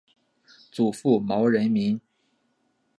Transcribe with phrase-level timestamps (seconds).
[0.71, 2.01] 祖父毛仁民。